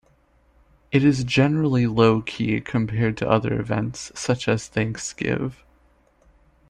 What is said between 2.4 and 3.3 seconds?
compared to